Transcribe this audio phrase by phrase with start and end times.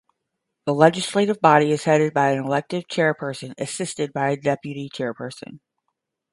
[0.65, 5.59] The legislative body is headed by an elected Chairperson assisted by a Deputy Chairperson.